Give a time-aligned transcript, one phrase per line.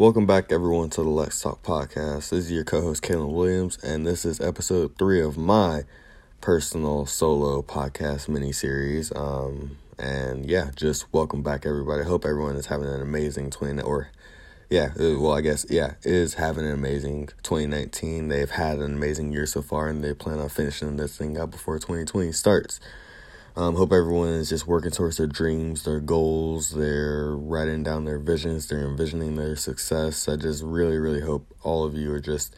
[0.00, 2.30] Welcome back, everyone, to the Let's Talk podcast.
[2.30, 5.84] This is your co host, Kalen Williams, and this is episode three of my
[6.40, 9.14] personal solo podcast mini series.
[9.14, 12.04] Um, and yeah, just welcome back, everybody.
[12.04, 14.08] Hope everyone is having an amazing 20 or
[14.70, 18.28] yeah, uh, well, I guess, yeah, is having an amazing 2019.
[18.28, 21.50] They've had an amazing year so far, and they plan on finishing this thing up
[21.50, 22.80] before 2020 starts.
[23.56, 28.20] Um, hope everyone is just working towards their dreams, their goals, they're writing down their
[28.20, 30.28] visions, they're envisioning their success.
[30.28, 32.54] I just really, really hope all of you are just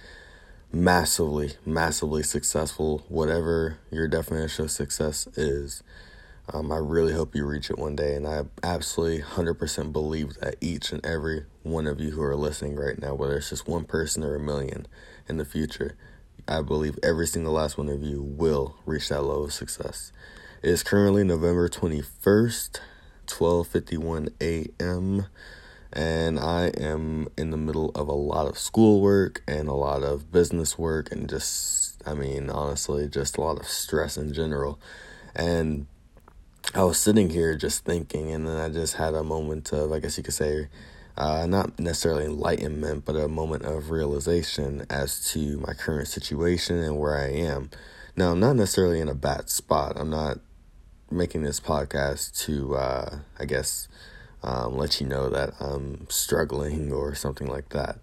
[0.70, 5.82] massively, massively successful, whatever your definition of success is.
[6.52, 10.56] Um, I really hope you reach it one day, and I absolutely 100% believe that
[10.60, 13.84] each and every one of you who are listening right now, whether it's just one
[13.84, 14.86] person or a million
[15.26, 15.96] in the future,
[16.46, 20.12] I believe every single last one of you will reach that level of success.
[20.62, 22.78] It is currently November 21st,
[23.26, 25.26] 12:51 a.m.
[25.92, 30.30] and I am in the middle of a lot of schoolwork and a lot of
[30.30, 34.78] business work and just I mean honestly just a lot of stress in general.
[35.34, 35.88] And
[36.76, 39.98] I was sitting here just thinking and then I just had a moment of I
[39.98, 40.68] guess you could say
[41.16, 47.00] uh, not necessarily enlightenment, but a moment of realization as to my current situation and
[47.00, 47.70] where I am.
[48.14, 49.94] Now, I'm not necessarily in a bad spot.
[49.96, 50.38] I'm not
[51.12, 53.88] making this podcast to, uh, I guess,
[54.42, 57.98] um, let you know that I'm struggling or something like that.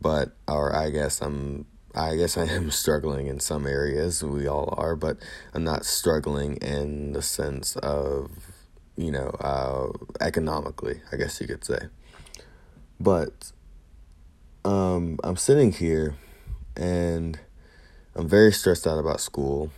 [0.00, 4.22] But, or I guess I'm, I guess I am struggling in some areas.
[4.22, 5.18] We all are, but
[5.52, 8.30] I'm not struggling in the sense of,
[8.96, 11.88] you know, uh, economically, I guess you could say.
[12.98, 13.52] But,
[14.64, 16.16] um, I'm sitting here
[16.76, 17.38] and
[18.16, 19.70] I'm very stressed out about school.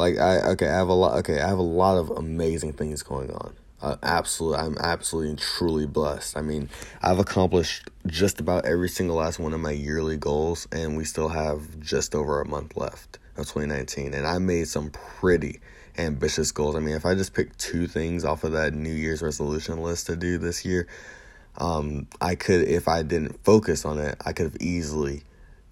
[0.00, 1.18] Like I okay, I have a lot.
[1.18, 3.52] Okay, I have a lot of amazing things going on.
[3.82, 6.38] Uh, absolutely, I'm absolutely and truly blessed.
[6.38, 6.70] I mean,
[7.02, 11.28] I've accomplished just about every single last one of my yearly goals, and we still
[11.28, 14.14] have just over a month left of 2019.
[14.14, 15.60] And I made some pretty
[15.98, 16.76] ambitious goals.
[16.76, 20.06] I mean, if I just pick two things off of that New Year's resolution list
[20.06, 20.88] to do this year,
[21.58, 25.24] um, I could, if I didn't focus on it, I could have easily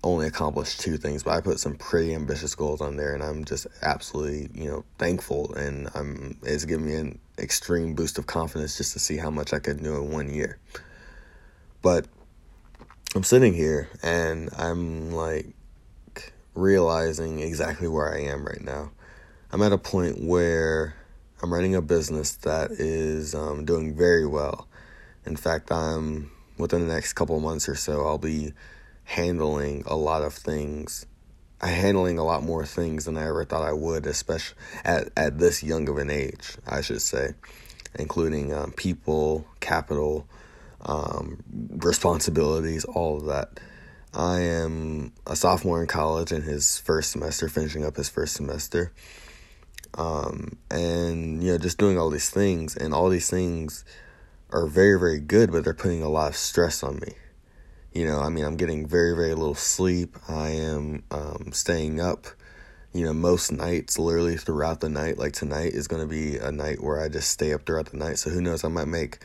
[0.05, 3.45] only accomplished two things, but I put some pretty ambitious goals on there, and I'm
[3.45, 8.77] just absolutely, you know, thankful, and I'm it's given me an extreme boost of confidence
[8.77, 10.59] just to see how much I could do in one year.
[11.83, 12.07] But
[13.15, 15.47] I'm sitting here and I'm like
[16.55, 18.91] realizing exactly where I am right now.
[19.53, 20.95] I'm at a point where
[21.43, 24.69] I'm running a business that is um, doing very well.
[25.25, 28.53] In fact, I'm within the next couple months or so, I'll be
[29.09, 31.07] handling a lot of things.
[31.61, 35.65] Handling a lot more things than I ever thought I would, especially at, at this
[35.65, 37.31] young of an age, I should say,
[37.99, 40.29] including um, people, capital,
[40.83, 41.43] um,
[41.79, 43.59] responsibilities, all of that.
[44.15, 48.93] I am a sophomore in college in his first semester, finishing up his first semester.
[49.95, 53.85] Um, and, you know, just doing all these things, and all these things
[54.51, 57.15] are very, very good, but they're putting a lot of stress on me.
[57.93, 60.17] You know, I mean, I'm getting very, very little sleep.
[60.29, 62.27] I am um, staying up,
[62.93, 65.19] you know, most nights, literally throughout the night.
[65.19, 67.97] Like tonight is going to be a night where I just stay up throughout the
[67.97, 68.19] night.
[68.19, 68.63] So who knows?
[68.63, 69.19] I might make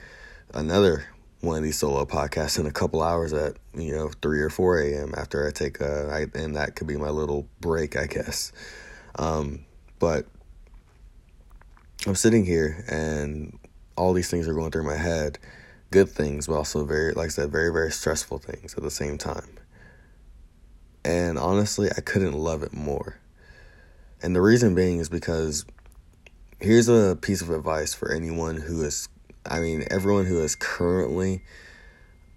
[0.53, 1.05] another
[1.41, 4.79] one of these solo podcasts in a couple hours at, you know, 3 or 4
[4.79, 5.13] a.m.
[5.17, 8.53] after I take a, and that could be my little break, I guess.
[9.19, 9.65] Um,
[9.99, 10.25] but
[12.07, 13.59] I'm sitting here and
[13.95, 15.37] all these things are going through my head
[15.93, 19.19] good things, but also very, like I said, very, very stressful things at the same
[19.19, 19.59] time.
[21.05, 23.19] And honestly, I couldn't love it more.
[24.23, 25.65] And the reason being is because
[26.59, 29.07] here's a piece of advice for anyone who is,
[29.45, 31.43] I mean, everyone who is currently,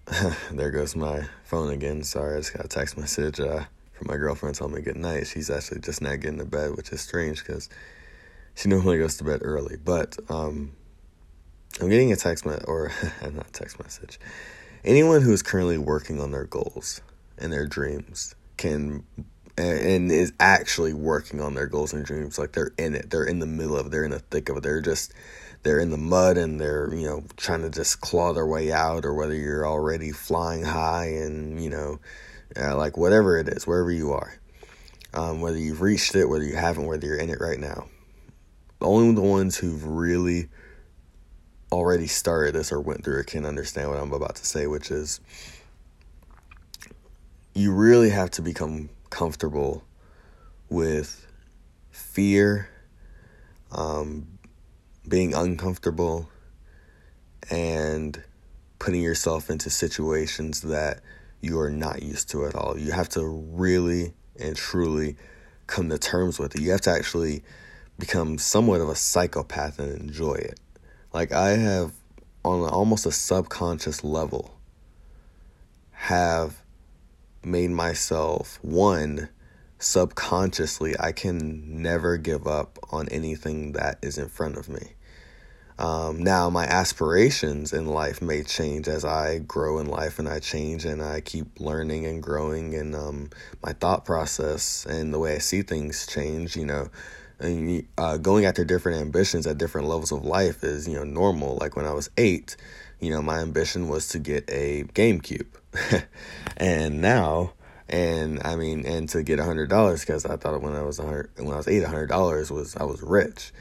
[0.53, 2.03] there goes my phone again.
[2.03, 5.29] Sorry, I just got a text message uh, from my girlfriend telling me good night.
[5.29, 7.71] She's actually just not getting to bed, which is strange because
[8.55, 9.79] she normally goes to bed early.
[9.83, 10.73] But, um,
[11.81, 12.91] I'm getting a text message, or
[13.23, 14.19] not text message.
[14.85, 17.01] Anyone who is currently working on their goals
[17.39, 19.05] and their dreams can
[19.59, 23.11] and is actually working on their goals and dreams like they're in it.
[23.11, 23.89] They're in the middle of it.
[23.91, 24.63] They're in the thick of it.
[24.63, 25.13] They're just
[25.63, 29.05] they're in the mud and they're you know trying to just claw their way out
[29.05, 31.99] or whether you're already flying high and you know
[32.59, 34.39] uh, like whatever it is wherever you are.
[35.15, 37.87] Um, whether you've reached it whether you haven't whether you're in it right now.
[38.81, 40.49] Only the ones who've really
[41.77, 44.91] already started this or went through it can understand what I'm about to say, which
[44.91, 45.21] is
[47.53, 49.85] you really have to become comfortable
[50.71, 51.27] with
[51.91, 52.71] fear,
[53.73, 54.27] um,
[55.07, 56.31] being uncomfortable,
[57.51, 58.23] and
[58.79, 61.01] putting yourself into situations that
[61.43, 62.79] you are not used to at all.
[62.79, 65.17] You have to really and truly
[65.67, 66.63] come to terms with it.
[66.63, 67.43] You have to actually
[67.99, 70.59] become somewhat of a psychopath and enjoy it.
[71.17, 71.95] Like I have
[72.45, 74.55] on almost a subconscious level
[75.93, 76.63] have
[77.43, 79.31] made myself one
[79.79, 84.93] subconsciously I can never give up on anything that is in front of me.
[85.79, 90.39] Um, now, my aspirations in life may change as I grow in life and I
[90.39, 93.31] change and I keep learning and growing, and um,
[93.63, 96.57] my thought process and the way I see things change.
[96.57, 96.89] You know,
[97.39, 101.57] and uh, going after different ambitions at different levels of life is you know normal.
[101.61, 102.57] Like when I was eight,
[103.01, 105.47] you know, my ambition was to get a GameCube,
[106.57, 107.53] and now
[107.89, 110.99] and I mean, and to get a hundred dollars because I thought when I was
[110.99, 113.53] when I was eight, a hundred dollars was I was rich.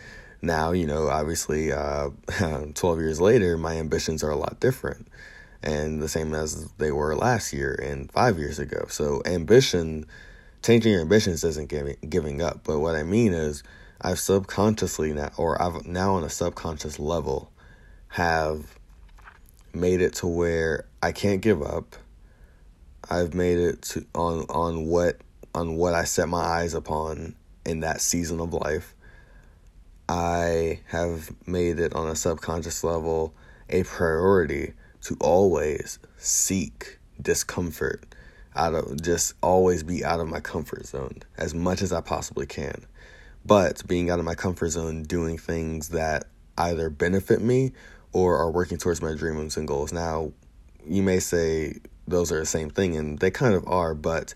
[0.42, 2.10] Now, you know, obviously, uh,
[2.76, 5.08] 12 years later, my ambitions are a lot different
[5.66, 8.86] and the same as they were last year and five years ago.
[8.88, 10.06] So, ambition,
[10.66, 12.62] changing your ambitions isn't giving, giving up.
[12.64, 13.64] But what I mean is,
[14.02, 17.52] I've subconsciously now, or I've now on a subconscious level,
[18.10, 18.78] have
[19.74, 21.96] made it to where I can't give up.
[23.10, 25.20] I've made it to on on what
[25.54, 27.36] on what I set my eyes upon
[27.66, 28.96] in that season of life.
[30.10, 33.34] I have made it on a subconscious level
[33.70, 38.15] a priority to always seek discomfort
[38.56, 42.46] out of just always be out of my comfort zone as much as I possibly
[42.46, 42.86] can.
[43.46, 46.26] But being out of my comfort zone, doing things that
[46.58, 47.74] either benefit me
[48.12, 49.92] or are working towards my dreams and goals.
[49.92, 50.32] Now,
[50.88, 51.76] you may say
[52.08, 54.34] those are the same thing, and they kind of are, but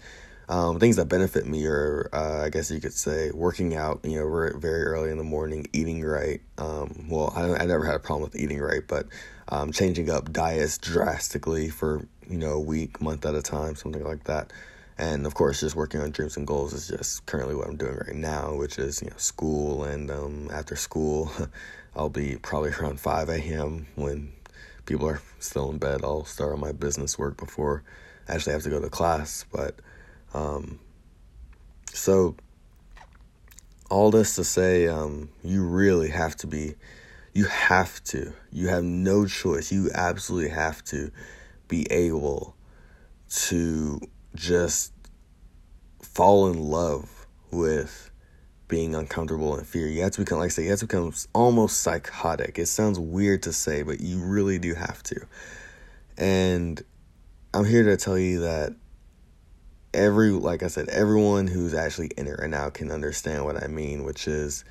[0.50, 4.02] um, things that benefit me are, uh, I guess you could say, working out.
[4.04, 6.42] You know, very early in the morning, eating right.
[6.58, 9.06] Um, well, I, I, never had a problem with eating right, but
[9.50, 14.04] um, changing up diets drastically for you know a week, month at a time, something
[14.04, 14.54] like that.
[14.98, 17.96] And of course, just working on dreams and goals is just currently what I'm doing
[17.96, 19.84] right now, which is you know school.
[19.84, 21.32] And um, after school,
[21.96, 23.88] I'll be probably around 5 a.m.
[23.96, 24.34] when
[24.86, 26.02] people are still in bed.
[26.04, 27.84] I'll start on my business work before
[28.28, 29.76] I actually have to go to class, but
[30.34, 30.80] um,
[31.94, 32.36] so,
[33.90, 36.76] all this to say, um, you really have to be,
[37.34, 39.72] you have to, you have no choice.
[39.72, 41.12] You absolutely have to
[41.70, 42.58] be able
[43.30, 44.02] to
[44.36, 44.92] just
[46.02, 48.12] fall in love with
[48.68, 49.88] being uncomfortable and fear.
[49.88, 52.60] You have to become, like I say, you have to become almost psychotic.
[52.60, 55.26] It sounds weird to say, but you really do have to.
[56.18, 56.82] And
[57.54, 58.76] I'm here to tell you that
[59.94, 63.68] every like I said, everyone who's actually in it right now can understand what I
[63.68, 64.64] mean, which is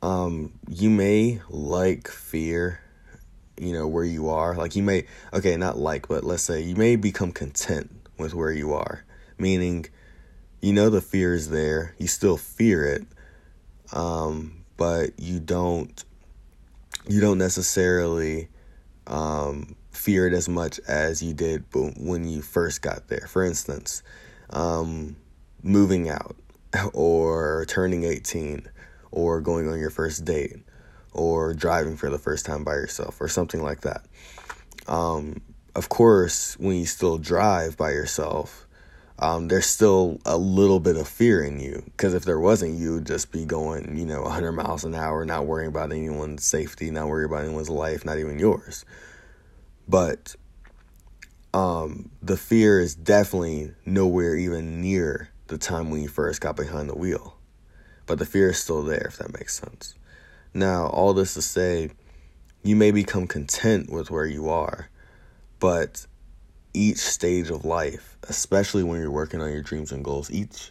[0.00, 2.80] um you may like fear,
[3.60, 4.54] you know, where you are.
[4.54, 8.52] Like you may okay, not like, but let's say you may become content with where
[8.52, 9.04] you are.
[9.38, 9.86] Meaning
[10.60, 13.06] you know the fear is there, you still fear it,
[13.92, 16.04] um, but you don't
[17.08, 18.48] you don't necessarily
[19.06, 23.26] um fear it as much as you did when you first got there.
[23.28, 24.02] For instance,
[24.50, 25.16] um,
[25.62, 26.36] moving out,
[26.94, 28.68] or turning 18,
[29.10, 30.56] or going on your first date,
[31.18, 34.04] or driving for the first time by yourself, or something like that.
[34.86, 35.42] Um,
[35.74, 38.66] of course, when you still drive by yourself,
[39.20, 42.94] um, there's still a little bit of fear in you because if there wasn't, you
[42.94, 46.90] would just be going, you know, 100 miles an hour, not worrying about anyone's safety,
[46.90, 48.84] not worrying about anyone's life, not even yours.
[49.88, 50.36] But
[51.52, 56.88] um, the fear is definitely nowhere even near the time when you first got behind
[56.88, 57.36] the wheel.
[58.06, 59.94] But the fear is still there, if that makes sense.
[60.54, 61.90] Now, all this to say,
[62.62, 64.88] you may become content with where you are,
[65.60, 66.06] but
[66.74, 70.70] each stage of life, especially when you're working on your dreams and goals, each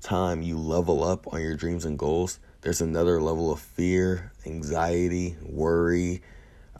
[0.00, 5.36] time you level up on your dreams and goals, there's another level of fear, anxiety,
[5.42, 6.22] worry,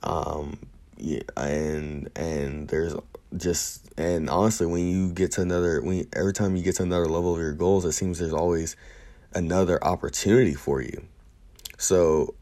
[0.03, 0.59] um,
[0.97, 2.95] yeah, and and there's
[3.37, 7.07] just and honestly, when you get to another, when every time you get to another
[7.07, 8.77] level of your goals, it seems there's always
[9.35, 11.03] another opportunity for you.
[11.83, 12.35] So,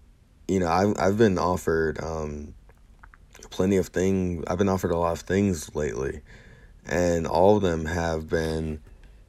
[0.49, 2.54] you know, I've I've been offered um,
[3.50, 4.44] plenty of things.
[4.47, 6.20] I've been offered a lot of things lately,
[6.87, 8.80] and all of them have been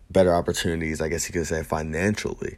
[0.10, 1.00] better opportunities.
[1.02, 2.58] I guess you could say financially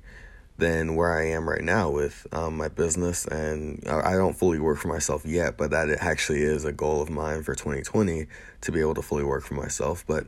[0.57, 3.25] than where I am right now with um, my business.
[3.25, 7.09] And I don't fully work for myself yet, but that actually is a goal of
[7.09, 8.27] mine for 2020
[8.61, 10.05] to be able to fully work for myself.
[10.07, 10.27] But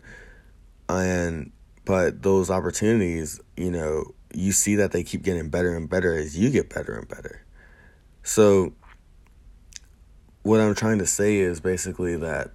[0.89, 1.51] and
[1.85, 6.37] but those opportunities, you know, you see that they keep getting better and better as
[6.37, 7.43] you get better and better.
[8.23, 8.73] So
[10.43, 12.51] what I'm trying to say is basically that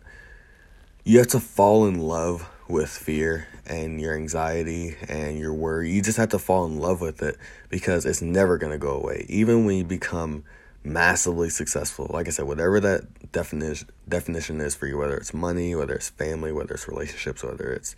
[1.05, 5.91] you have to fall in love with fear and your anxiety and your worry.
[5.91, 7.37] You just have to fall in love with it
[7.69, 9.27] because it's never going to go away.
[9.29, 10.45] Even when you become
[10.85, 15.75] massively successful, like I said, whatever that definition definition is for you, whether it's money,
[15.75, 17.95] whether it's family, whether it's relationships, whether it's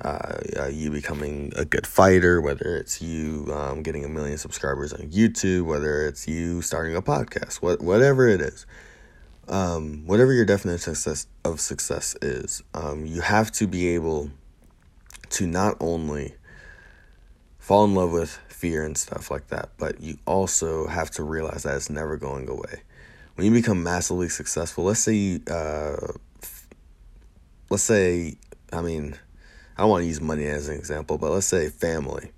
[0.00, 5.08] uh, you becoming a good fighter, whether it's you um, getting a million subscribers on
[5.08, 8.66] YouTube, whether it's you starting a podcast, what whatever it is
[9.48, 14.30] um, whatever your definition of success, of success is, um, you have to be able
[15.30, 16.34] to not only
[17.58, 21.62] fall in love with fear and stuff like that, but you also have to realize
[21.62, 22.82] that it's never going away.
[23.34, 25.96] When you become massively successful, let's say uh,
[27.70, 28.36] let's say,
[28.72, 29.16] I mean,
[29.78, 32.32] I don't want to use money as an example, but let's say family.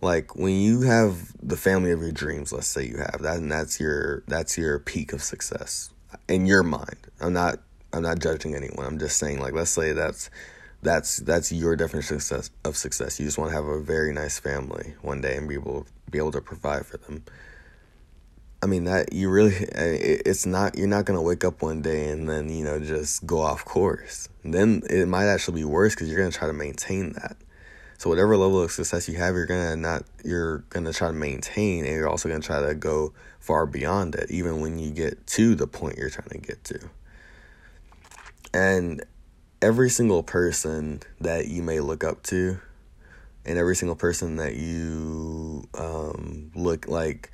[0.00, 3.50] Like when you have the family of your dreams, let's say you have that, and
[3.50, 5.90] that's your that's your peak of success
[6.28, 6.96] in your mind.
[7.20, 7.58] I'm not
[7.92, 8.86] I'm not judging anyone.
[8.86, 10.30] I'm just saying like let's say that's
[10.82, 13.18] that's that's your definition of success, of success.
[13.18, 16.18] You just want to have a very nice family one day and be able be
[16.18, 17.24] able to provide for them.
[18.62, 22.28] I mean that you really it's not you're not gonna wake up one day and
[22.28, 24.28] then you know just go off course.
[24.44, 27.36] Then it might actually be worse because you're gonna try to maintain that.
[27.96, 31.84] So whatever level of success you have, you're gonna not you're gonna try to maintain,
[31.84, 35.54] and you're also gonna try to go far beyond it, even when you get to
[35.54, 36.78] the point you're trying to get to.
[38.52, 39.04] And
[39.62, 42.58] every single person that you may look up to,
[43.44, 47.30] and every single person that you um, look like,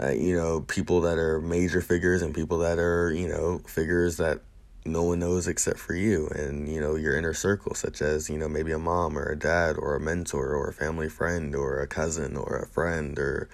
[0.00, 4.16] uh, you know, people that are major figures and people that are, you know, figures
[4.18, 4.40] that
[4.84, 8.38] no one knows except for you and you know your inner circle such as you
[8.38, 11.80] know maybe a mom or a dad or a mentor or a family friend or
[11.80, 13.48] a cousin or a friend or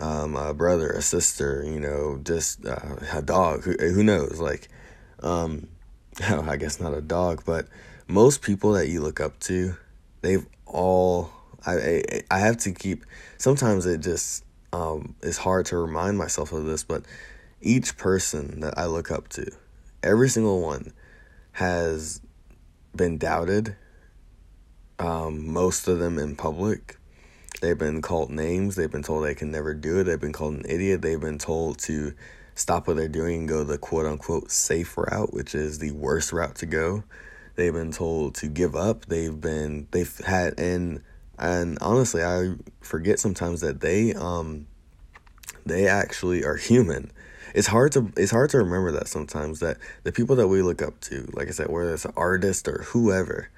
[0.00, 4.40] um, a brother a sister you know just uh, a dog who, who knows?
[4.40, 4.68] Like
[5.22, 5.68] um,
[6.20, 7.68] i guess not a dog but
[8.06, 9.74] most people that you look up to
[10.20, 11.30] they've all
[11.66, 13.04] i i, have to keep
[13.38, 17.04] sometimes it just um, it's hard to remind myself of this but
[17.60, 19.46] each person that i look up to
[20.02, 20.92] every single one
[21.52, 22.20] has
[22.94, 23.76] been doubted.
[24.98, 26.98] Um, most of them in public.
[27.60, 28.76] They've been called names.
[28.76, 30.04] They've been told they can never do it.
[30.04, 31.02] They've been called an idiot.
[31.02, 32.12] They've been told to
[32.54, 36.32] stop what they're doing and go the quote unquote safe route, which is the worst
[36.32, 37.04] route to go.
[37.56, 39.06] They've been told to give up.
[39.06, 41.02] They've been they've had and
[41.38, 44.66] and honestly, I forget sometimes that they um
[45.66, 47.10] they actually are human
[47.54, 50.82] it's hard to it's hard to remember that sometimes that the people that we look
[50.82, 53.48] up to, like I said, whether it's an artist or whoever,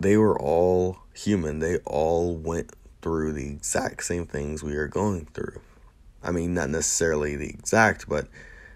[0.00, 1.58] they were all human.
[1.58, 5.60] They all went through the exact same things we are going through.
[6.22, 8.28] I mean, not necessarily the exact, but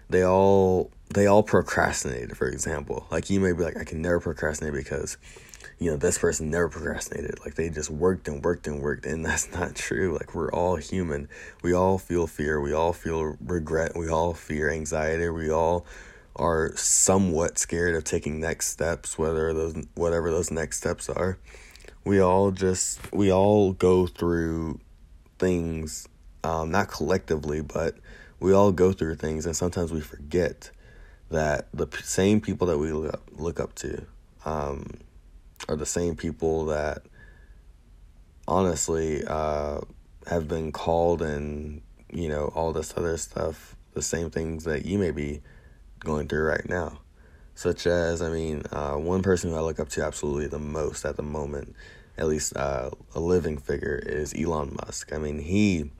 [0.07, 2.37] they all they all procrastinated.
[2.37, 5.17] For example, like you may be like, I can never procrastinate because
[5.81, 7.39] you know, this person never procrastinated.
[7.39, 10.13] Like they just worked and worked and worked, and that's not true.
[10.13, 11.27] Like we're all human.
[11.63, 12.61] We all feel fear.
[12.61, 13.93] We all feel regret.
[13.95, 15.27] We all fear anxiety.
[15.29, 15.87] We all
[16.35, 21.39] are somewhat scared of taking next steps, whether those whatever those next steps are.
[22.05, 24.79] We all just we all go through
[25.39, 26.07] things,
[26.43, 27.95] um, not collectively, but
[28.39, 30.69] we all go through things, and sometimes we forget
[31.31, 34.05] that the same people that we look up, look up to.
[34.45, 34.85] Um,
[35.67, 37.03] are the same people that
[38.47, 39.79] honestly uh,
[40.27, 44.97] have been called and you know all this other stuff the same things that you
[44.97, 45.41] may be
[45.99, 46.99] going through right now.
[47.53, 51.05] Such as i mean uh, one person who i look up to absolutely the most
[51.05, 51.75] at the moment
[52.17, 55.13] at least uh, a living figure is elon musk.
[55.13, 55.91] I mean he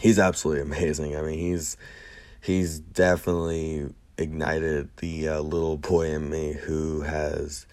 [0.00, 1.16] he's absolutely amazing.
[1.16, 1.76] I mean he's
[2.40, 7.66] he's definitely ignited the uh, little boy in me who has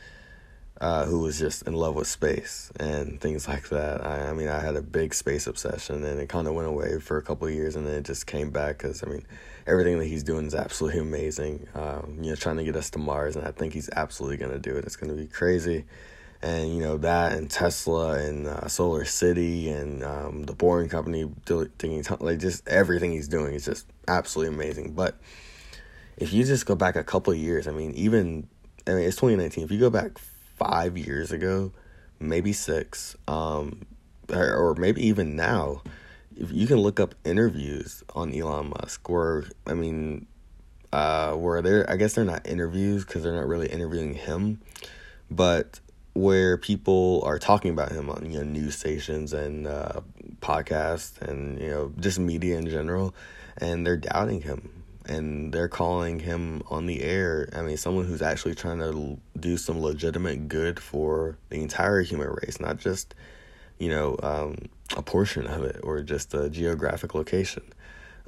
[0.80, 4.06] uh, who was just in love with space and things like that.
[4.06, 7.00] I, I mean, I had a big space obsession, and it kind of went away
[7.00, 9.26] for a couple of years, and then it just came back because I mean,
[9.66, 11.68] everything that he's doing is absolutely amazing.
[11.74, 14.52] Um, you know, trying to get us to Mars, and I think he's absolutely going
[14.52, 14.86] to do it.
[14.86, 15.86] It's going to be crazy.
[16.40, 21.28] And you know that, and Tesla, and uh, Solar City, and um, the Boring Company,
[21.46, 24.94] thinking like just everything he's doing is just absolutely amazing.
[24.94, 25.18] But
[26.18, 28.48] if you just go back a couple of years, I mean, even
[28.86, 29.64] I mean, it's 2019.
[29.64, 30.20] If you go back
[30.58, 31.72] five years ago,
[32.20, 33.82] maybe six, um,
[34.30, 35.82] or, or maybe even now,
[36.36, 40.28] if you can look up interviews on Elon Musk, where I mean,
[40.92, 44.62] uh, where they're I guess they're not interviews because they're not really interviewing him,
[45.30, 45.80] but
[46.14, 50.02] where people are talking about him on you know news stations and uh,
[50.42, 53.16] podcasts and you know just media in general,
[53.58, 54.77] and they're doubting him
[55.08, 57.50] and they're calling him on the air.
[57.54, 62.30] I mean, someone who's actually trying to do some legitimate good for the entire human
[62.30, 63.16] race, not just
[63.80, 64.58] you know um,
[64.96, 67.64] a portion of it or just a geographic location.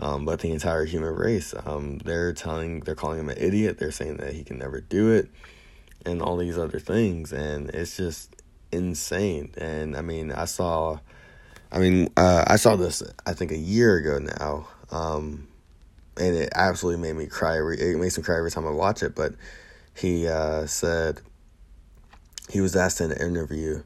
[0.01, 1.53] Um, but the entire human race.
[1.65, 3.79] Um, they're telling, they're calling him an idiot.
[3.79, 5.29] They're saying that he can never do it,
[6.05, 7.33] and all these other things.
[7.33, 8.33] And it's just
[8.71, 9.51] insane.
[9.57, 10.99] And I mean, I saw,
[11.69, 14.67] I mean, uh, I saw this I think a year ago now.
[14.89, 15.48] Um,
[16.19, 17.57] and it absolutely made me cry.
[17.57, 19.15] It makes me cry every time I watch it.
[19.15, 19.33] But
[19.95, 21.21] he uh, said
[22.49, 23.83] he was asked in an interview.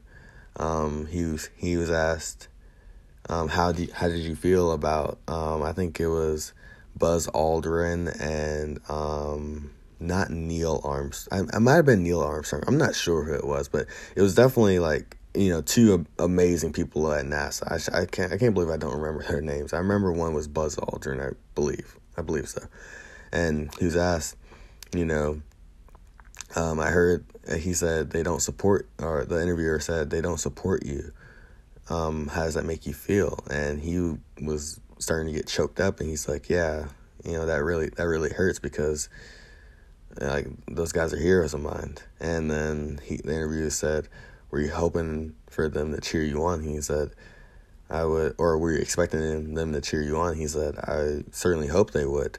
[0.56, 2.48] Um, he was he was asked
[3.28, 6.52] um, how did how did you feel about um, I think it was
[6.96, 11.48] Buzz Aldrin and um, not Neil Armstrong.
[11.52, 12.62] I, I might have been Neil Armstrong.
[12.66, 16.72] I'm not sure who it was, but it was definitely like you know two amazing
[16.72, 17.92] people at NASA.
[17.94, 19.72] I, I can't I can't believe I don't remember their names.
[19.72, 21.96] I remember one was Buzz Aldrin, I believe.
[22.16, 22.62] I believe so.
[23.32, 24.36] And he was asked,
[24.94, 25.42] you know,
[26.56, 27.24] um, I heard
[27.58, 31.12] he said they don't support, or the interviewer said they don't support you.
[31.90, 33.44] Um, how does that make you feel?
[33.50, 36.86] And he was starting to get choked up, and he's like, yeah,
[37.24, 39.08] you know, that really that really hurts because
[40.20, 41.96] like those guys are heroes of mine.
[42.20, 44.08] And then he, the interviewer said,
[44.50, 46.62] were you hoping for them to cheer you on?
[46.62, 47.10] He said,
[47.90, 50.36] I would, or were you expecting them to cheer you on?
[50.36, 52.38] He said, I certainly hope they would.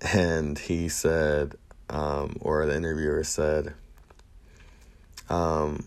[0.00, 1.54] And he said,
[1.90, 3.74] um, or the interviewer said,
[5.28, 5.84] um,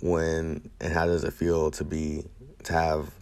[0.00, 2.24] when and how does it feel to be
[2.64, 3.12] to have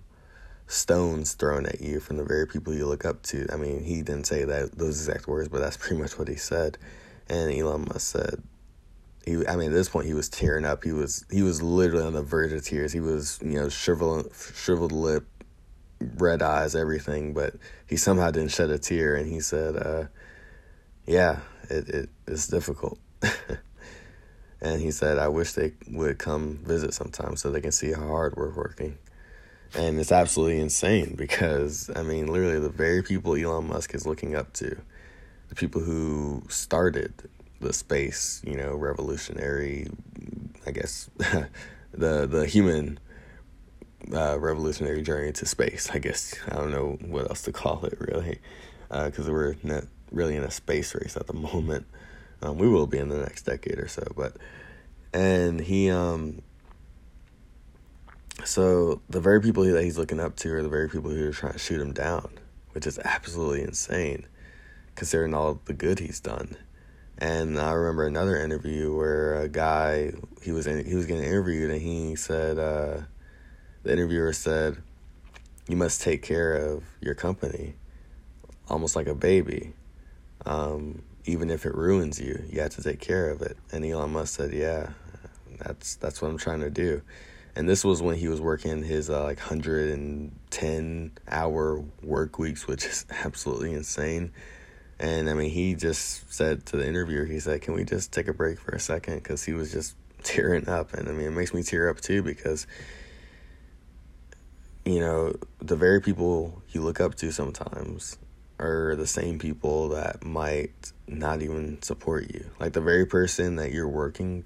[0.67, 3.47] stones thrown at you from the very people you look up to?
[3.53, 6.37] I mean, he didn't say that those exact words, but that's pretty much what he
[6.37, 6.79] said.
[7.29, 8.43] And Elon Musk said,
[9.25, 10.85] he I mean at this point he was tearing up.
[10.85, 12.93] He was he was literally on the verge of tears.
[12.93, 15.27] He was, you know, shriveled shriveled lip,
[16.17, 17.55] red eyes, everything, but
[17.87, 20.05] he somehow didn't shed a tear and he said, uh,
[21.07, 22.99] yeah, it, it it's difficult.
[24.61, 28.06] and he said, I wish they would come visit sometime so they can see how
[28.06, 28.99] hard we're working.
[29.75, 34.35] And it's absolutely insane because, I mean, literally the very people Elon Musk is looking
[34.35, 34.76] up to,
[35.49, 37.13] the people who started
[37.61, 39.87] the space, you know, revolutionary,
[40.67, 41.11] I guess,
[41.93, 42.99] the the human
[44.13, 45.91] uh, revolutionary journey to space.
[45.93, 48.41] I guess I don't know what else to call it really,
[48.89, 51.87] because uh, we're not really in a space race at the moment.
[52.43, 54.37] Um, we will be in the next decade or so, but
[55.13, 56.43] and he um.
[58.43, 61.33] So the very people that he's looking up to are the very people who are
[61.33, 62.31] trying to shoot him down,
[62.73, 64.27] which is absolutely insane,
[64.95, 66.57] considering all the good he's done.
[67.21, 71.71] And I remember another interview where a guy he was in, he was getting interviewed
[71.71, 73.02] and he said uh,
[73.83, 74.78] the interviewer said
[75.69, 77.75] you must take care of your company
[78.71, 79.75] almost like a baby.
[80.47, 83.59] Um, even if it ruins you, you have to take care of it.
[83.73, 84.91] And Elon Musk said, "Yeah,
[85.59, 87.02] that's that's what I'm trying to do."
[87.54, 92.87] And this was when he was working his uh, like 110 hour work weeks, which
[92.87, 94.33] is absolutely insane.
[95.00, 98.28] And I mean, he just said to the interviewer, he said, Can we just take
[98.28, 99.23] a break for a second?
[99.23, 100.93] Because he was just tearing up.
[100.93, 102.67] And I mean, it makes me tear up too because,
[104.84, 108.19] you know, the very people you look up to sometimes
[108.58, 112.50] are the same people that might not even support you.
[112.60, 114.45] Like the very person that you're working,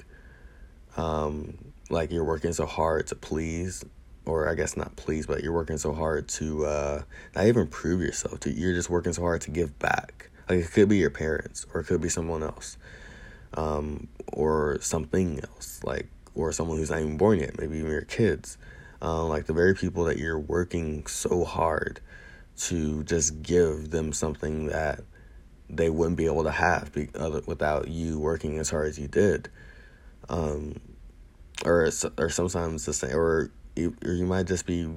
[0.97, 1.59] um,
[1.91, 3.85] like you're working so hard to please,
[4.25, 7.03] or I guess not please, but you're working so hard to uh,
[7.35, 8.39] not even prove yourself.
[8.41, 11.67] To you're just working so hard to give back like it could be your parents,
[11.73, 12.77] or it could be someone else,
[13.55, 18.03] um, or something else, like or someone who's not even born yet, maybe even your
[18.03, 18.59] kids.
[19.01, 22.01] Um, like the very people that you're working so hard
[22.57, 25.01] to just give them something that
[25.69, 29.09] they wouldn't be able to have be, other, without you working as hard as you
[29.09, 29.51] did.
[30.29, 30.81] Um,
[31.65, 34.89] or or sometimes the same, or you, or you might just be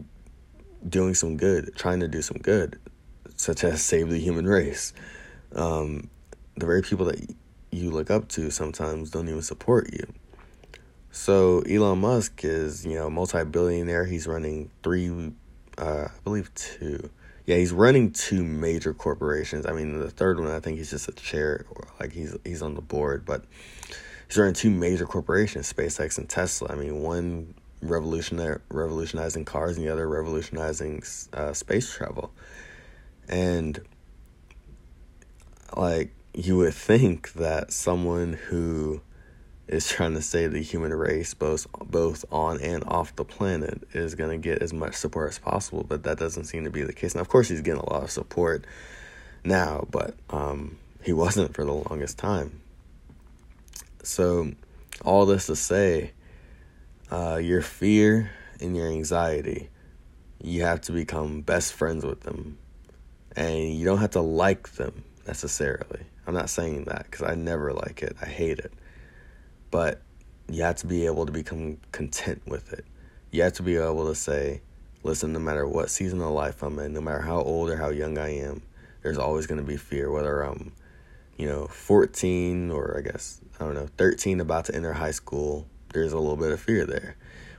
[0.88, 2.80] doing some good, trying to do some good,
[3.36, 4.94] such as save the human race
[5.56, 6.10] um,
[6.56, 7.36] the very people that
[7.72, 10.06] you look up to sometimes don't even support you.
[11.12, 14.06] So Elon Musk is, you know, multi-billionaire.
[14.06, 15.34] He's running three,
[15.78, 17.10] uh, I believe two.
[17.46, 19.66] Yeah, he's running two major corporations.
[19.66, 21.66] I mean, the third one, I think he's just a chair,
[22.00, 23.46] like he's he's on the board, but
[24.28, 26.70] he's running two major corporations, SpaceX and Tesla.
[26.72, 32.32] I mean, one revolutionary revolutionizing cars, and the other revolutionizing uh, space travel.
[33.30, 33.80] And
[35.76, 39.02] like you would think that someone who
[39.68, 44.16] is trying to save the human race both both on and off the planet is
[44.16, 46.94] going to get as much support as possible but that doesn't seem to be the
[46.94, 48.66] case now of course he's getting a lot of support
[49.48, 52.62] now, but um, he wasn't for the longest time.
[54.04, 54.52] So,
[55.04, 56.12] all this to say,
[57.12, 59.70] uh, your fear and your anxiety,
[60.42, 62.58] you have to become best friends with them.
[63.36, 66.02] And you don't have to like them necessarily.
[66.26, 68.74] I'm not saying that because I never like it, I hate it.
[69.70, 70.02] But
[70.50, 72.86] you have to be able to become content with it.
[73.32, 74.62] You have to be able to say,
[75.04, 77.90] listen, no matter what season of life I'm in, no matter how old or how
[77.90, 78.62] young I am,
[79.04, 80.72] there's always going to be fear, whether I'm,
[81.38, 85.68] you know, 14 or I guess, I don't know, 13 about to enter high school,
[85.94, 87.18] there's a little bit of fear there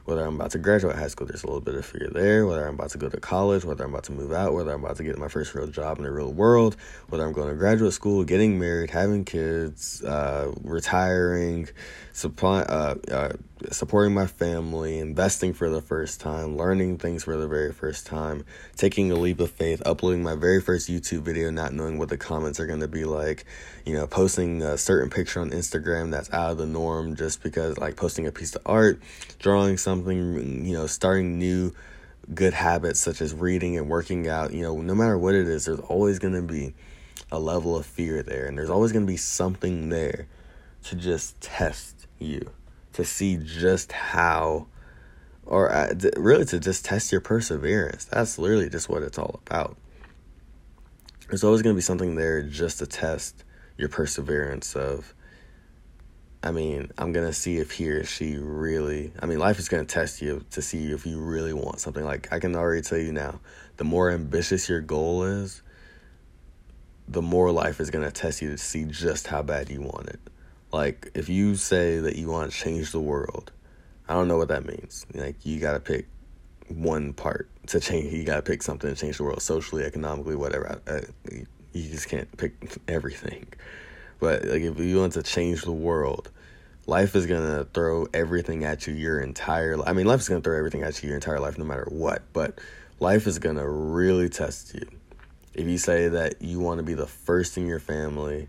[0.09, 2.67] whether I'm about to graduate high school, there's a little bit of fear there, whether
[2.67, 4.97] I'm about to go to college, whether I'm about to move out, whether I'm about
[4.97, 6.79] to get my first real job in the real world,
[7.11, 11.69] whether I'm going to graduate school, getting married, having kids, uh, retiring,
[12.15, 13.33] supply, uh, uh,
[13.71, 18.45] supporting my family, investing for the first time, learning things for the very first time,
[18.77, 22.17] taking a leap of faith, uploading my very first YouTube video, not knowing what the
[22.17, 23.45] comments are going to be like,
[23.85, 27.77] you know, posting a certain picture on Instagram that's out of the norm just because,
[27.79, 29.01] like, posting a piece of art,
[29.39, 31.73] drawing something something, you know, starting new
[32.35, 35.65] good habits such as reading and working out, you know, no matter what it is,
[35.65, 36.75] there's always going to be
[37.31, 38.47] a level of fear there.
[38.47, 40.27] And there's always going to be something there
[40.85, 42.51] to just test you,
[42.93, 44.67] to see just how,
[45.47, 48.05] or uh, really to just test your perseverance.
[48.05, 49.77] That's literally just what it's all about.
[51.29, 53.45] There's always going to be something there just to test
[53.77, 55.15] your perseverance of
[56.43, 59.13] I mean, I'm gonna see if he or she really.
[59.21, 62.05] I mean, life is gonna test you to see if you really want something.
[62.05, 63.41] Like I can already tell you now,
[63.77, 65.63] the more ambitious your goal is,
[67.09, 70.21] the more life is gonna test you to see just how bad you want it.
[70.73, 73.51] Like if you say that you want to change the world,
[74.09, 75.07] I don't know what that means.
[75.15, 76.07] Like you gotta pick
[76.69, 78.13] one part to change.
[78.13, 80.81] You gotta pick something to change the world socially, economically, whatever.
[80.87, 81.03] I, I,
[81.73, 82.55] you just can't pick
[82.87, 83.47] everything.
[84.19, 86.31] But like if you want to change the world,
[86.87, 89.77] life is gonna throw everything at you your entire.
[89.77, 89.89] life.
[89.89, 92.23] I mean, life is gonna throw everything at you your entire life, no matter what.
[92.33, 92.59] But
[93.01, 94.87] life is gonna really test you.
[95.55, 98.49] If you say that you want to be the first in your family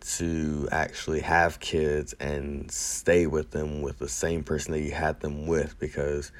[0.00, 5.20] to actually have kids and stay with them with the same person that you had
[5.20, 6.32] them with, because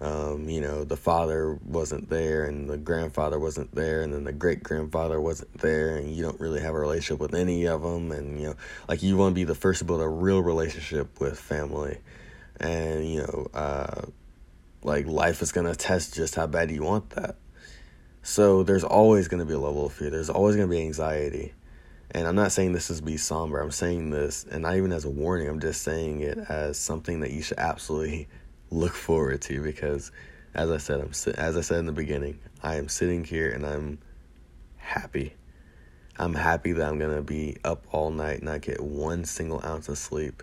[0.00, 4.32] um, you know, the father wasn't there and the grandfather wasn't there and then the
[4.32, 8.12] great grandfather wasn't there and you don't really have a relationship with any of them.
[8.12, 8.54] And, you know,
[8.88, 11.98] like you want to be the first to build a real relationship with family.
[12.60, 14.02] And, you know, uh,
[14.84, 17.34] like life is going to test just how bad you want that.
[18.22, 20.10] So there's always going to be a level of fear.
[20.10, 21.54] There's always going to be anxiety.
[22.12, 23.60] And I'm not saying this is be somber.
[23.60, 25.48] I'm saying this, and not even as a warning.
[25.48, 28.28] I'm just saying it as something that you should absolutely
[28.70, 30.10] look forward to because
[30.54, 33.64] as I said, I'm as I said in the beginning, I am sitting here and
[33.66, 33.98] I'm
[34.76, 35.34] happy.
[36.18, 39.88] I'm happy that I'm gonna be up all night, and not get one single ounce
[39.88, 40.42] of sleep,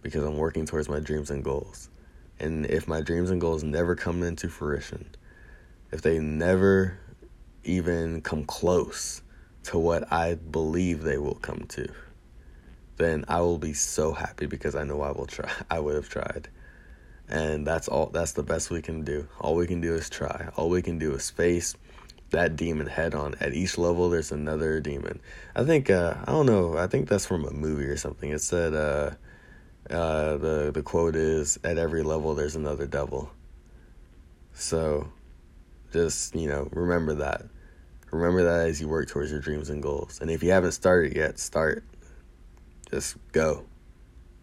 [0.00, 1.90] because I'm working towards my dreams and goals.
[2.40, 5.08] And if my dreams and goals never come into fruition,
[5.92, 6.98] if they never
[7.62, 9.22] even come close
[9.64, 11.86] to what I believe they will come to,
[12.96, 15.52] then I will be so happy because I know I will try.
[15.70, 16.48] I would have tried
[17.28, 19.26] and that's all that's the best we can do.
[19.40, 20.48] All we can do is try.
[20.56, 21.74] All we can do is face
[22.30, 23.34] that demon head on.
[23.40, 25.20] At each level there's another demon.
[25.54, 26.76] I think uh, i don't know.
[26.76, 28.30] I think that's from a movie or something.
[28.30, 29.10] It said uh,
[29.90, 33.30] uh, the the quote is at every level there's another devil.
[34.54, 35.08] So
[35.92, 37.42] just you know remember that.
[38.10, 40.18] Remember that as you work towards your dreams and goals.
[40.20, 41.84] And if you haven't started yet start.
[42.90, 43.64] Just go.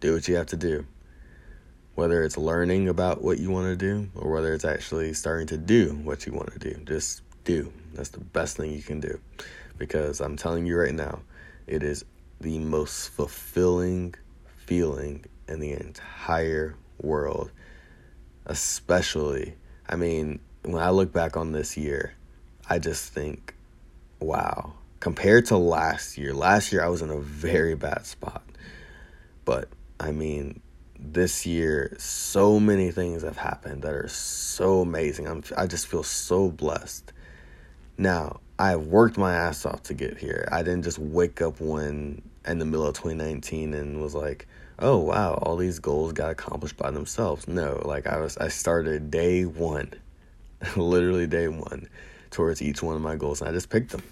[0.00, 0.84] Do what you have to do
[2.00, 5.58] whether it's learning about what you want to do or whether it's actually starting to
[5.58, 6.74] do what you want to do.
[6.86, 7.70] Just do.
[7.92, 9.20] That's the best thing you can do.
[9.76, 11.20] Because I'm telling you right now,
[11.66, 12.06] it is
[12.40, 14.14] the most fulfilling
[14.64, 17.50] feeling in the entire world.
[18.46, 22.14] Especially, I mean, when I look back on this year,
[22.66, 23.54] I just think,
[24.20, 24.72] wow.
[25.00, 28.42] Compared to last year, last year I was in a very bad spot.
[29.44, 29.68] But
[30.00, 30.62] I mean,
[31.02, 35.26] this year so many things have happened that are so amazing.
[35.26, 37.12] I'm I just feel so blessed.
[37.98, 40.48] Now, I've worked my ass off to get here.
[40.52, 44.46] I didn't just wake up one in the middle of 2019 and was like,
[44.78, 49.10] "Oh, wow, all these goals got accomplished by themselves." No, like I was I started
[49.10, 49.94] day 1.
[50.76, 51.88] literally day 1
[52.30, 54.02] towards each one of my goals and I just picked them.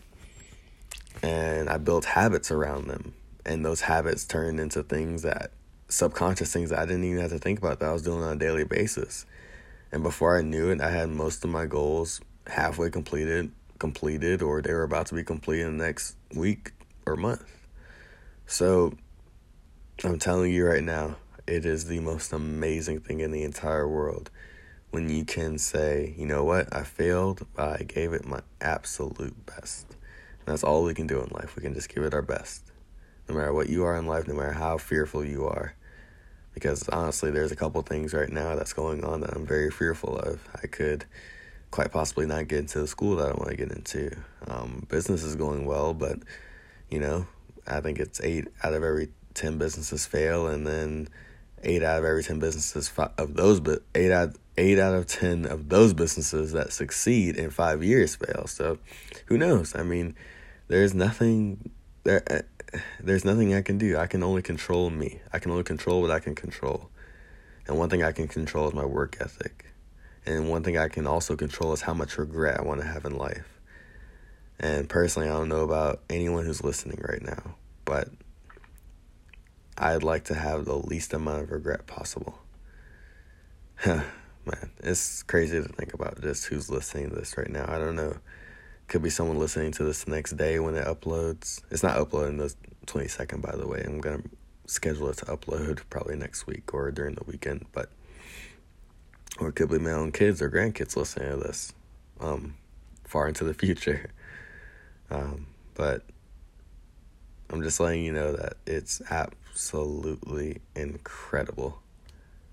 [1.23, 3.15] And I built habits around them.
[3.45, 5.53] And those habits turned into things that
[5.89, 8.39] subconscious things I didn't even have to think about that I was doing on a
[8.39, 9.27] daily basis.
[9.91, 14.61] And before I knew it, I had most of my goals halfway completed, completed or
[14.61, 16.73] they were about to be completed in the next week
[17.07, 17.45] or month.
[18.47, 18.95] So
[20.05, 24.31] I'm telling you right now, it is the most amazing thing in the entire world
[24.91, 29.47] when you can say, you know what, I failed, but I gave it my absolute
[29.47, 29.87] best.
[29.91, 31.57] And that's all we can do in life.
[31.57, 32.71] We can just give it our best.
[33.29, 35.75] No matter what you are in life, no matter how fearful you are.
[36.59, 40.19] Because honestly, there's a couple things right now that's going on that I'm very fearful
[40.19, 40.41] of.
[40.61, 41.05] I could
[41.71, 44.11] quite possibly not get into the school that I want to get into.
[44.49, 46.19] Um, business is going well, but
[46.91, 47.27] you know,
[47.67, 51.09] I think it's eight out of every ten businesses fail, and then
[51.63, 55.47] eight out of every ten businesses of those, but eight out eight out of ten
[55.47, 58.47] of those businesses that succeed in five years fail.
[58.47, 58.79] So,
[59.27, 59.77] who knows?
[59.77, 60.17] I mean,
[60.67, 61.71] there's nothing
[62.03, 62.23] there.
[63.01, 63.97] There's nothing I can do.
[63.97, 65.21] I can only control me.
[65.33, 66.91] I can only control what I can control.
[67.67, 69.67] And one thing I can control is my work ethic.
[70.27, 73.05] And one thing I can also control is how much regret I want to have
[73.05, 73.61] in life.
[74.61, 77.55] And personally, I don't know about anyone who's listening right now,
[77.85, 78.09] but
[79.77, 82.39] I'd like to have the least amount of regret possible.
[83.87, 87.67] Man, it's crazy to think about just who's listening to this right now.
[87.69, 88.17] I don't know.
[88.89, 91.61] Could be someone listening to this next day when it uploads.
[91.71, 92.55] It's not uploading the
[92.87, 93.83] 22nd, by the way.
[93.87, 94.29] I'm going to
[94.67, 97.67] schedule it to upload probably next week or during the weekend.
[97.73, 97.91] But,
[99.39, 101.75] or it could be my own kids or grandkids listening to this
[102.19, 102.55] um,
[103.05, 104.11] far into the future.
[105.11, 106.03] Um, but
[107.51, 111.81] I'm just letting you know that it's absolutely incredible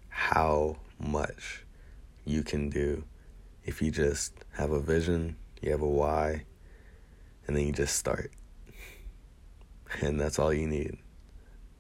[0.10, 1.64] how much
[2.26, 3.04] you can do
[3.66, 6.46] if you just have a vision, you have a why,
[7.48, 8.32] and then you just start.
[10.02, 10.98] And that's all you need.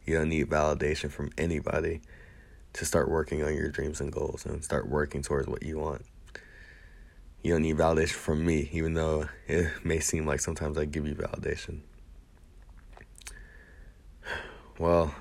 [0.06, 2.02] You don't need validation from anybody
[2.74, 6.06] to start working on your dreams and goals and start working towards what you want.
[7.42, 11.08] You don't need validation from me, even though it may seem like sometimes I give
[11.08, 11.82] you validation
[14.78, 15.16] well,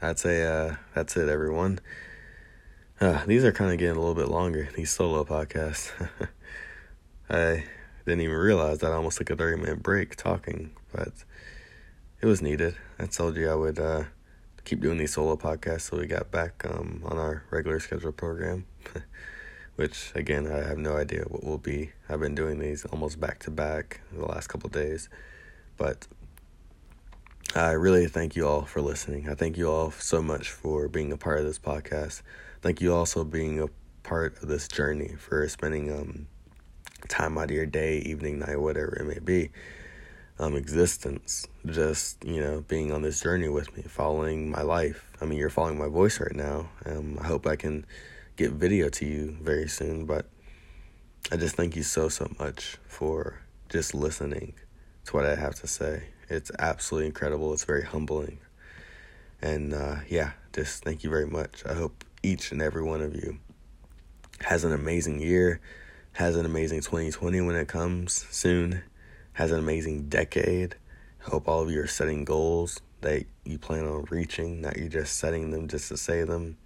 [0.00, 1.80] that's a uh, that's it, everyone.
[3.00, 4.68] Uh, these are kind of getting a little bit longer.
[4.74, 5.90] These solo podcasts.
[7.30, 7.64] I
[8.06, 11.12] didn't even realize that I almost took a thirty minute break talking, but
[12.20, 12.76] it was needed.
[12.98, 14.04] I told you I would uh,
[14.64, 18.66] keep doing these solo podcasts so we got back um, on our regular schedule program.
[19.76, 21.92] Which again, I have no idea what will be.
[22.08, 25.08] I've been doing these almost back to back the last couple days,
[25.76, 26.08] but
[27.54, 29.28] I really thank you all for listening.
[29.28, 32.22] I thank you all so much for being a part of this podcast.
[32.60, 33.68] Thank you also being a
[34.02, 36.26] part of this journey for spending um,
[37.08, 39.50] time out of your day, evening, night, whatever it may be,
[40.38, 41.46] um, existence.
[41.66, 45.10] Just you know, being on this journey with me, following my life.
[45.20, 46.68] I mean, you're following my voice right now.
[46.86, 47.84] Um, I hope I can
[48.36, 50.26] get video to you very soon, but
[51.30, 54.54] I just thank you so so much for just listening
[55.06, 56.04] to what I have to say.
[56.30, 57.52] It's absolutely incredible.
[57.52, 58.38] It's very humbling.
[59.40, 61.62] And uh, yeah, just thank you very much.
[61.66, 63.38] I hope each and every one of you
[64.40, 65.60] has an amazing year,
[66.18, 68.82] has an amazing 2020 when it comes soon,
[69.34, 70.74] has an amazing decade.
[71.20, 75.16] Hope all of you are setting goals that you plan on reaching, not you just
[75.16, 76.56] setting them just to say them.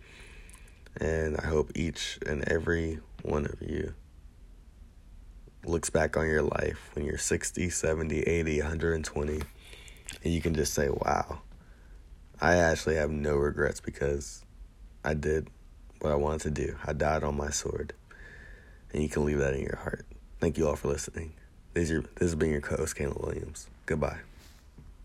[0.96, 3.92] And I hope each and every one of you
[5.66, 9.42] looks back on your life when you're 60, 70, 80, 120,
[10.24, 11.42] and you can just say, wow,
[12.40, 14.46] I actually have no regrets because
[15.04, 15.48] I did
[16.00, 16.76] what I wanted to do.
[16.86, 17.92] I died on my sword.
[18.92, 20.06] And you can leave that in your heart.
[20.40, 21.34] Thank you all for listening.
[21.74, 23.68] This, is your, this has been your co host, Caleb Williams.
[23.86, 24.20] Goodbye.